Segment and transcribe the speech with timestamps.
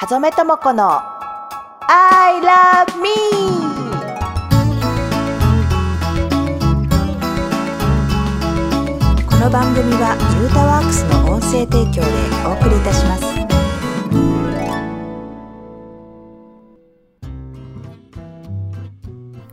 [0.00, 1.02] はざめともこの
[1.86, 3.10] I love me
[9.28, 12.08] この番組はユータワークスの音声提供で
[12.46, 13.24] お送りいたします。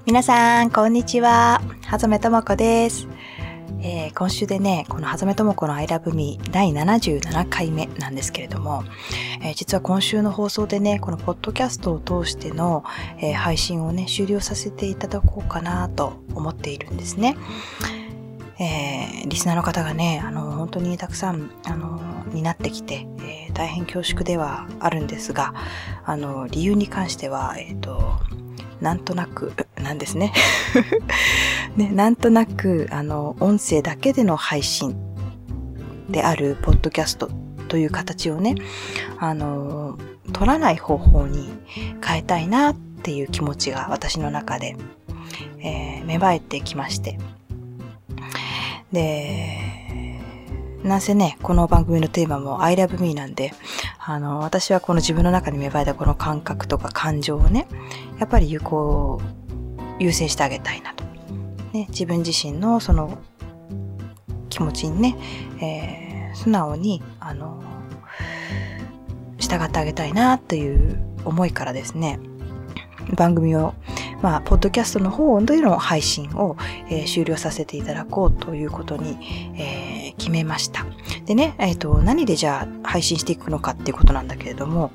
[0.05, 1.61] 皆さんこんにちは。
[1.85, 3.09] はざめともこです。
[4.17, 8.83] 今週でね、このはざめともこの I love me 第77回目なんですけれども、
[9.43, 12.83] えー実は今週の放送でね、このポッドキャストを通しての、
[13.19, 17.37] えー配信をね、終了させていただこうかなと思っているんですね。
[18.59, 22.01] えーリスナーの方がね、あの、本当にたくさん、あの、
[22.33, 25.53] になってきて、えー大変恐縮ではあるんですが、
[26.05, 28.19] あの、理由に関しては、えっ、と、
[28.81, 30.33] なんとなく、 なんですね。
[31.75, 34.95] ね、なんとなく、あの、音声だけでの配信
[36.09, 37.29] であるポッドキャスト
[37.67, 38.55] という形をね、
[39.19, 39.97] あの、
[40.33, 41.49] 取らない方法に
[42.05, 44.75] 変えたいなっていう気持ちが私の中で、
[45.59, 47.19] えー芽生えてきまして。
[48.93, 49.76] で、
[50.83, 53.51] なんせね、この番組のテーマも I love me なんで、
[53.99, 57.67] あの、私はこの自分の中に芽生えたこの感覚とか感情をね、
[58.19, 59.19] やっぱり有効、
[59.99, 61.03] 優先してあげたいなと。
[61.73, 63.17] ね、自分自身のその
[64.49, 65.15] 気持ちにね、
[65.61, 67.63] えー素直に、あの、
[69.39, 72.19] 従ってあげたいなという思いからですね、
[73.15, 73.73] 番組を、
[74.21, 76.55] まあ、ポッドキャストの方での配信を、
[76.89, 79.17] えー終了させていただこうということに、
[79.57, 79.86] えー
[80.17, 80.85] 決めました。
[81.25, 84.91] でね、えっ、と、何でじゃあ配信していくのかっていうことなんだけれども、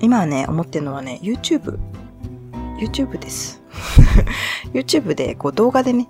[0.00, 1.78] 今はね、思ってるのはね、YouTube。
[2.80, 3.62] YouTube です。
[4.74, 6.08] YouTube でこう動画でね、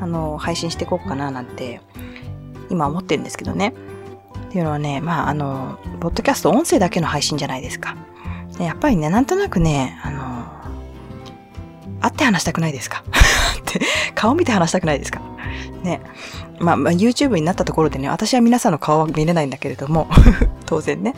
[0.00, 1.80] あの、配信していこうかななんて、
[2.70, 3.74] 今思ってるんですけどね。
[4.48, 7.96] っていうのはね、まあ、あの、ポッドキャスト音声だけの配信じゃないですか。
[8.58, 10.46] でやっぱりね、なんとなくね、あの、
[12.00, 13.02] 会って話したくないですか？
[13.60, 13.80] って
[14.14, 15.20] 顔見て話したくないですか？
[15.82, 16.00] ね。
[16.58, 20.08] まあ、まあ、YouTube になったところでね、私は皆さんの顔は見れないんだけれども、
[20.66, 21.14] 当然ね。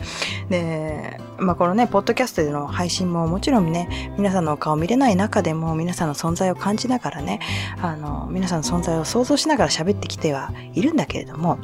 [0.49, 7.39] で、まあ、このね、ポッドキャストでの配信ももちろんね、皆さんの顔見れない中でも皆さんの存在を感じながらね、
[7.81, 11.57] あの、皆さんの存在を想像しながら喋ってきてはいるんだけれども、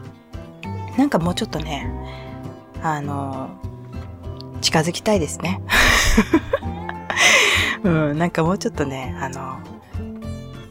[0.97, 1.89] なんかもうちょっとね、
[2.83, 3.49] あの、
[4.61, 5.61] 近づきたいですね。
[7.83, 9.57] うん、なんかもうちょっとね、あの、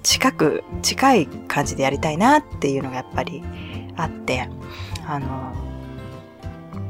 [0.02, 3.42] 近く、近い感じでやりたいなっていうのがやっぱり
[3.96, 4.48] あって、
[5.06, 5.70] あの、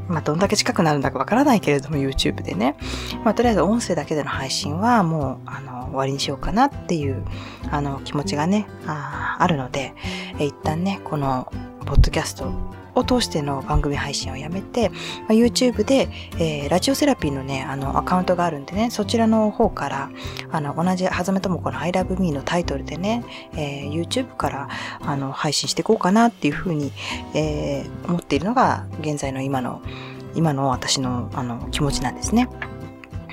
[0.09, 2.77] まあ、どんだけ近くなるんだかわからないけれども、YouTube でね。
[3.25, 7.25] まあ、とりあえず音声だけでの配信はもう、あの、終わりにしようかなっていう、
[7.71, 9.95] あの、気持ちがね、ああるので、
[10.39, 11.53] 一旦ね、この、
[11.87, 12.53] ポッドキャスト
[12.95, 14.97] を通しての番組配信をやめて、ま
[15.31, 16.09] あ、YouTube で、
[16.39, 20.11] えーラジオセラピーのね、あの、アカウントがあるんでね、そちらの方から、
[20.51, 23.25] あの、同じ、はざめともこの I love me のタイトルでね、
[23.55, 24.69] えー YouTube から、
[25.01, 26.93] あの、配信していこうかなっていうふうに、
[27.35, 29.83] えー思っているのが、現在の今の、
[30.35, 32.49] 今の私の、あの、気持ちなんですね。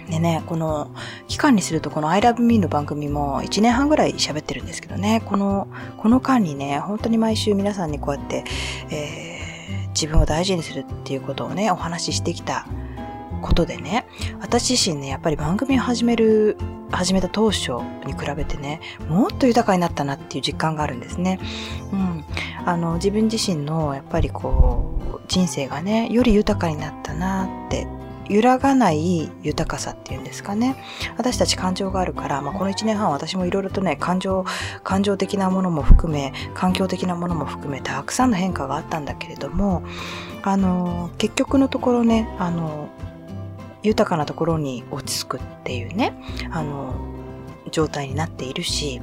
[0.09, 0.91] でね、この
[1.27, 8.43] 期間にするとこの I love me の番組も1年半ぐらい喋ってるんですけどね、この、この間にね、本当に毎週皆さんにこうやって、
[8.89, 9.27] えー
[9.97, 12.67] 自分を大事にするっていうことをね、お話ししてきた
[13.41, 14.05] ことでね、
[14.39, 16.55] 私自身ね、やっぱり番組を始める、
[16.91, 17.71] 始めた当初
[18.05, 18.79] に比べてね、
[19.09, 21.39] もっと豊かになったなっていう実感があるんですね。
[21.91, 22.23] うん。
[22.63, 27.87] あの、自分自身の、やっぱりこう、人生がね、より豊かになったなって、
[28.29, 30.75] 揺らがない豊かさっていうんですかね。
[31.17, 34.45] 私たち感情があるから、まあ、この1年半私もいろいろとね、感情、
[34.83, 39.83] 感情的なものも含め、環境的なものも含め、たくさんの変化があったんだけれども、
[40.43, 42.89] あの、結局のところね、あの、
[43.83, 46.13] 豊かなところに落ち着くっていうね、
[46.51, 46.95] あの、
[47.71, 49.01] 状態になっているし、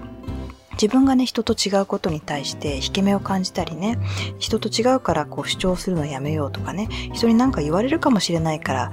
[0.80, 3.98] 自分がね、人と違うことに対して引け目を感じたりね、
[4.38, 8.92] 人と違うからこう主張するのやめようとかね、人に何か言われるかもしれないから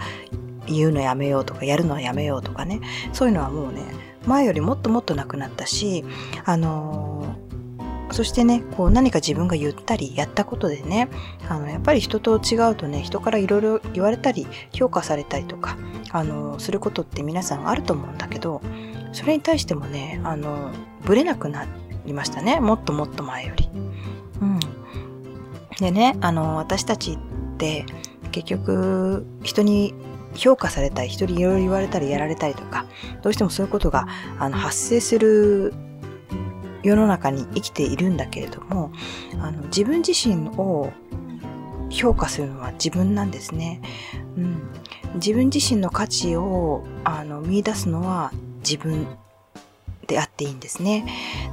[0.68, 2.82] 言うのやめようとか、やるのはやめようとかね、
[3.14, 3.82] そういうのはもうね、
[4.26, 6.06] 前よりもっともっとなくなったし、
[6.46, 7.21] あのー
[8.14, 11.10] そしてね、こう何か自分が言ったりやったことでね、
[11.48, 15.78] あの、やっぱり人と違うとね、人からいろいろ言われたり、評価されたりとか、
[16.12, 18.62] あの、することって皆さんあると思うんだけど、
[19.14, 20.72] それに対してもね、あの、
[21.06, 21.66] ぶれなくな
[22.06, 22.60] りましたね。
[22.60, 23.70] もっともっと前より。
[24.42, 24.60] うん。
[25.80, 27.18] でね、あの、私たちっ
[27.58, 27.86] て、
[28.32, 29.94] 結局、人に
[30.36, 32.86] 評価されたり、人にいろいろ言われたりやられたりとか、
[33.22, 34.08] どうしてもそういうことが、
[34.40, 35.74] あの、発生する
[36.84, 38.92] 世の中に生きているんだけれども、
[39.40, 40.92] あの、自分自身を
[41.90, 43.82] 評価するのは自分なんですね。
[44.38, 44.62] うん。
[45.16, 49.08] 自分自身の価値をあの見出すのは自分
[50.12, 51.06] であっていいんですね。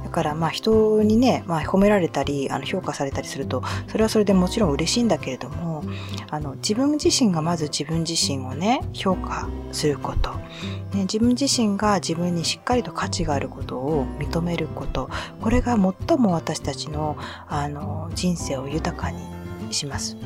[0.03, 5.83] だからまあ人にね、まあ、褒められたりあの評価されたりするとそれはそれでもちろん嬉しいんだけれども
[6.29, 10.33] あの自分自身がまず自分自身をね評価すること、
[10.93, 15.09] ね、自分自身が自分にしっかりと価値があることを認めること
[15.41, 17.17] これが最も私たちの
[17.47, 19.38] あの人生を豊かに
[19.73, 20.17] します。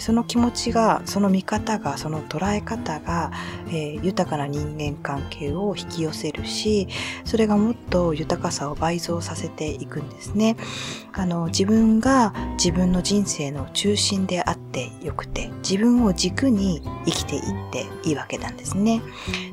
[0.00, 3.32] その気持ちが、その見方が、その捉え方が、
[3.68, 6.88] えー、豊かな人間関係を引き寄せるし、
[7.24, 10.56] それがもっと豊かさを倍増させていくんですね。
[11.12, 19.02] あの、自分が自分の人生の中心であってよくて、自分を軸に生きていっていいわけなんですね。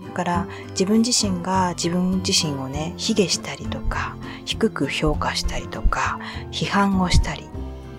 [0.07, 6.19] だから自分自身が自分自身をね、卑下したりとか、低く評価したりとか、
[6.51, 7.47] 批判をしたり、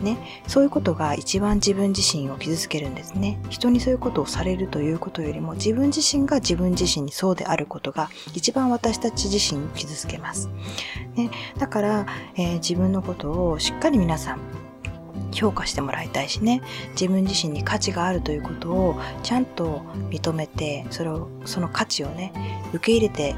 [0.02, 3.38] ね、そういうことが一番自分自身を傷つけるんですね。
[3.48, 10.48] 人にそういうことをされるということよりも自分自身が自分自身にそうであることが一番私たち自身を傷つけます。
[11.14, 12.06] ね、だから、
[12.36, 14.38] えー、自分のことをしっかり皆さん
[15.32, 16.62] 評価してもらいたいしね
[16.92, 22.32] 自分自身に価値があるということをちゃんと認めてそれをその価値をね
[22.72, 23.34] 受け入れて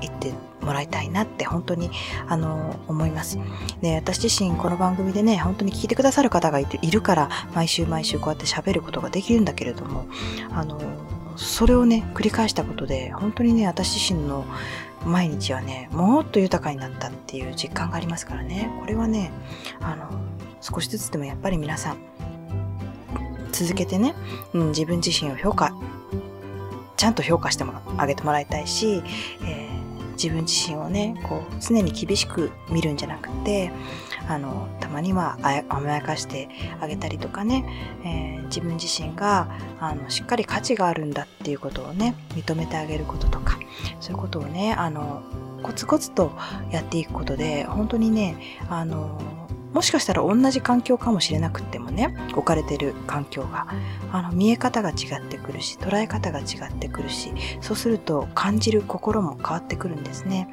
[0.00, 0.32] いって
[0.68, 1.90] もらいたいなって本当に
[2.28, 3.38] あの思います。
[3.80, 10.06] で、私自身この番組でね、本当に聞いてくださる方がいるから毎週毎週こうやって喋ることができるんだけれども、
[10.52, 10.78] あの、
[11.36, 14.44] それをね、繰り返したことで本当にね、私自身の
[15.06, 19.30] 毎日はね、もっと豊かになったっていう実感がありますからね、これはね、
[19.80, 20.10] あの、
[20.60, 21.96] 少しずつでもやっぱり皆さん、
[23.52, 24.14] 続けてね、
[24.52, 25.74] うん、自分自身を評価、
[26.98, 29.02] ちゃんと評価してもあげてもらいたいし、
[29.46, 29.67] えー
[30.22, 33.70] 自分自身をねこう常に厳しく見るんじゃなくて
[34.28, 35.38] あのたまには
[35.68, 36.48] 甘やかして
[36.80, 37.64] あげたりとかね、
[38.04, 39.48] えー、自分自身が
[39.80, 43.58] あのしっかり価値があるんだっていうことをね認めてあげることとか
[44.00, 45.22] そういうことをねあの
[45.62, 46.32] コツコツと
[46.70, 49.18] やっていくことで本当にねあの
[49.72, 53.66] もしかしたら同じ環境かもしれなくってもね置かれてる環境が
[54.12, 60.48] あの見え方が違ってくるし捉え方が違ってくるしそうすると感じる心も変わってくるんですね。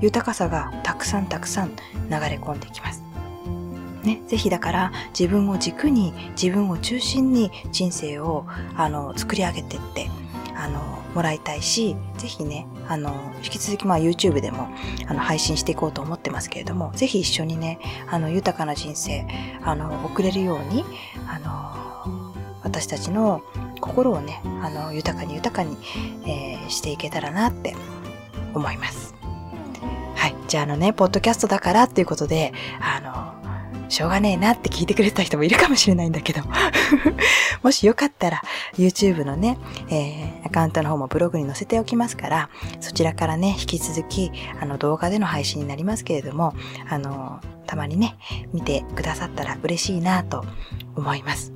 [0.00, 1.74] 豊かさがたくさんたくさん流
[2.10, 3.02] れ込んできます。
[4.02, 10.10] ね、ぜひだから自分を軸に自分を中心に人生をあの作り上げてって
[10.56, 14.68] あのもらいたいし、ぜひね、あの、引き続きまあ YouTube でも
[15.06, 17.78] あの配信していこうと思ってますけれども、ぜひ一緒にね、
[18.08, 19.26] あの、豊かな人生、
[19.62, 20.84] あの、送れるように、
[21.28, 22.32] あの、
[22.62, 23.42] 私たちの
[23.80, 25.76] 心をね、あの、豊かに豊かに、
[26.24, 27.74] えー、していけたらなって
[28.54, 29.14] 思います。
[30.14, 30.34] はい。
[30.46, 33.31] じゃああのね、ポッドキャストだからっていうことで、あの、
[33.92, 36.40] しょうがねえなって聞いてくれた人もいるかもしれないんだけど
[37.62, 38.40] もしよかったら
[38.74, 39.58] YouTube のね、
[39.90, 42.50] えー、アカウントの方もブログに載せておきますから、
[42.80, 46.54] そちらからね、引き続き、あの動画での配信になりますけれども、
[46.88, 48.16] あの、たまにね、
[48.54, 50.42] 見てくださったら嬉しいなと
[50.96, 51.52] 思います。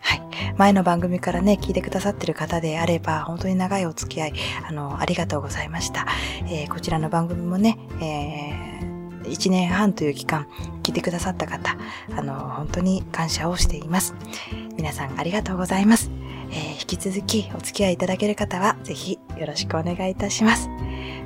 [0.00, 0.22] はい。
[0.58, 4.32] 前の番組からね、聞いてくださってる方であれば、本当に長いお付き合い、
[4.68, 6.06] あの、ありがとうございました。
[6.46, 8.69] えー、こちらの番組もね、えー
[9.24, 10.46] 1年半という期間
[10.82, 11.76] 聞いてくださった方、
[12.16, 14.14] あの、本当に感謝をしています。
[14.76, 16.10] 皆さんありがとうございます。
[16.50, 20.68] えー、引き続きお付き合いいただける方は、ぜひよろしくお願いいたします。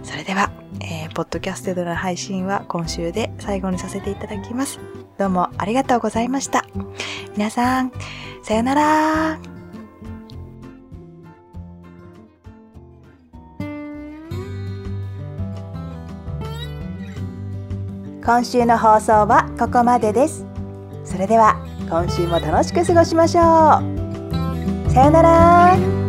[0.03, 4.81] それでは、えー、ポッドキャストでの配信は今週で最後にさせていただきます。
[5.19, 6.65] どうもありがとうございました。
[7.37, 7.93] 皆さん、
[8.43, 9.54] さよなら
[18.25, 20.47] 今週の放送はここまでです。
[21.05, 21.57] それでは
[21.91, 24.91] 今週も楽しく過ごしましょう。
[24.91, 26.04] さよなら。